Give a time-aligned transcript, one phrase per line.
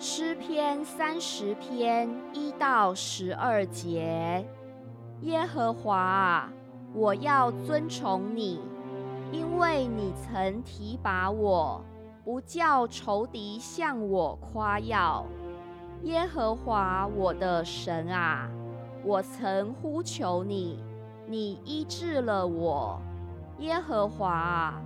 [0.00, 4.46] 诗篇三十篇一到十二节，
[5.22, 6.52] 耶和华啊，
[6.94, 8.60] 我要尊崇你，
[9.32, 11.84] 因为你曾提拔我，
[12.24, 15.26] 不叫仇敌向我夸耀。
[16.04, 18.48] 耶和华我的神啊，
[19.02, 20.78] 我曾呼求你，
[21.26, 23.02] 你医治了我。
[23.58, 24.80] 耶和华啊。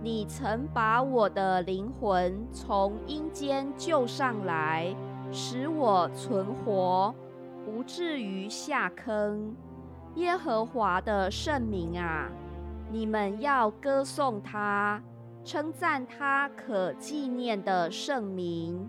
[0.00, 4.94] 你曾把我的灵魂从阴间救上来，
[5.32, 7.12] 使我存活，
[7.64, 9.56] 不至于下坑。
[10.14, 12.30] 耶和华的圣名啊，
[12.92, 15.02] 你们要歌颂他，
[15.44, 18.88] 称赞他可纪念的圣名，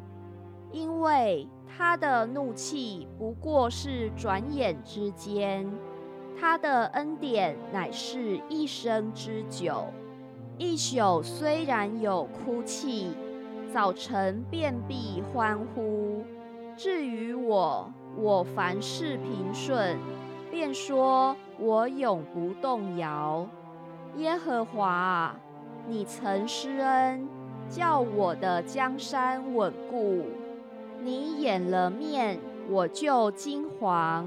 [0.71, 5.67] 因为他的怒气不过是转眼之间，
[6.39, 9.85] 他的恩典乃是一生之久。
[10.59, 13.13] 一宿虽然有哭泣，
[13.73, 16.21] 早晨便必欢呼。
[16.75, 19.97] 至于我，我凡事平顺，
[20.51, 23.47] 便说我永不动摇。
[24.17, 25.33] 耶和华，
[25.87, 27.25] 你曾施恩，
[27.69, 30.25] 叫我的江山稳固。
[31.01, 32.37] 你掩了面，
[32.69, 34.25] 我就惊惶。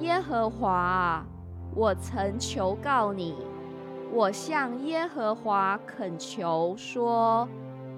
[0.00, 1.24] 耶和华，
[1.74, 3.34] 我曾求告你。
[4.10, 7.46] 我向耶和华恳求说：“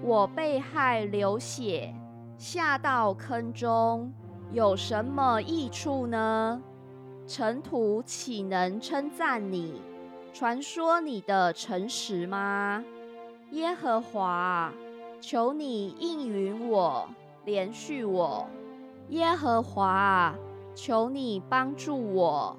[0.03, 1.95] 我被害流血，
[2.37, 4.13] 下到坑中，
[4.53, 6.61] 有什么益处呢？
[7.29, 9.81] 尘土岂能称赞你？
[10.33, 12.85] 传说你的诚实吗？
[13.53, 14.73] 耶和华，
[15.21, 17.09] 求你应允我，
[17.45, 18.47] 连续我。
[19.11, 20.35] 耶和华，
[20.75, 22.57] 求你帮助我。”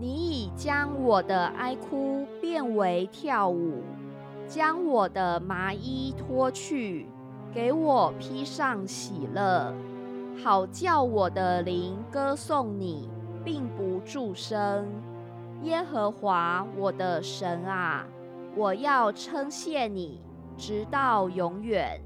[0.00, 3.82] 你已将我的哀哭变为跳舞，
[4.46, 7.08] 将我的麻衣脱去，
[7.52, 9.74] 给我披上喜乐，
[10.42, 13.10] 好叫我的灵歌颂你，
[13.44, 14.86] 并不住声。
[15.62, 18.06] 耶和华我的神啊，
[18.54, 20.20] 我要称谢你，
[20.56, 22.00] 直到永远。